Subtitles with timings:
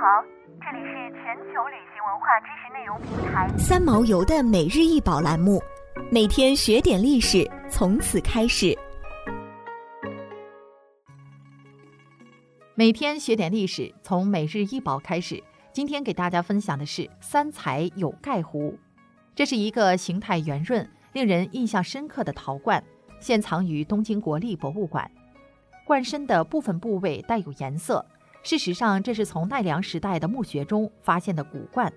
[0.00, 0.22] 好，
[0.60, 5.60] 这里是全球旅行文化知识内容平台三毛游的每日一宝栏目，
[6.08, 8.78] 每天学点历史，从此开始。
[12.76, 15.42] 每天学点历史，从每日一宝开始。
[15.72, 18.78] 今天给大家分享的是三彩有盖壶，
[19.34, 22.80] 这是一个形态圆润、令人印象深刻的陶罐，
[23.18, 25.10] 现藏于东京国立博物馆。
[25.84, 28.06] 罐身的部分部位带有颜色，
[28.48, 31.92] 事实上这是从奈良时代的墓穴中发现的古罐。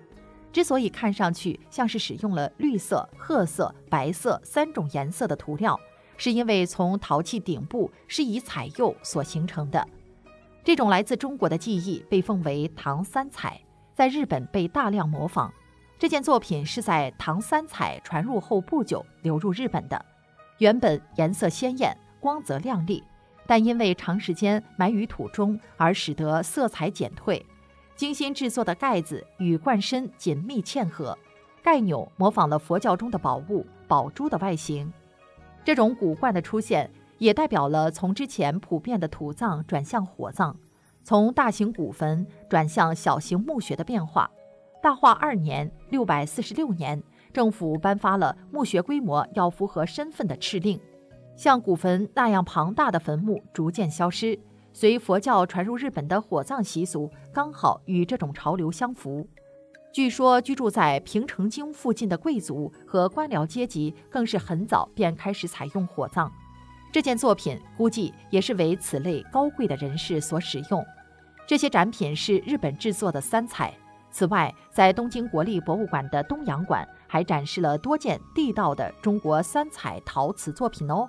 [0.52, 5.80] 之所以看上去像是使用了绿色、褐色、白色三种颜色的涂料，
[6.18, 9.88] 是因为从陶器顶部是以彩釉所形成的。
[10.62, 13.58] 这种来自中国的技艺被奉为唐三彩，
[13.94, 15.50] 在日本被大量模仿。
[15.98, 20.04] 这件作品是在唐三彩传入后不久流入日本的，
[20.58, 23.02] 原本颜色鲜艳、光泽亮丽，
[23.46, 27.44] 但因为长时间埋于土中而使得色彩减退。
[27.94, 31.16] 精心制作的盖子与罐身紧密嵌合，
[31.62, 34.92] 盖钮模仿了佛教中的宝物宝珠的外形。
[35.64, 36.90] 这种古罐的出现。
[37.18, 40.56] 也代表了从之前普遍的土葬转向火葬，
[41.04, 44.28] 从大型古坟转向小型墓穴的变化。
[44.82, 47.00] 大化二年（六百四十六年），
[47.32, 50.80] 政府颁发了墓穴规模要符合身份的敕令，
[51.36, 54.38] 像古坟那样庞大的坟墓逐渐消失。
[54.72, 59.28] 随佛教传入日本的火葬习俗刚好与这种潮流相符。
[59.92, 66.32] 据说居住在平城京附近的贵族和官僚阶级更是很早便开始采用火葬。
[66.90, 70.82] 这件作品估计也是为此类高贵的人士所使用。
[71.46, 73.74] 这些展品是日本制作的三彩。
[74.10, 81.08] 此外，在东京国立博物馆的东洋馆还展示了多件地道的中国三彩陶瓷作品哦。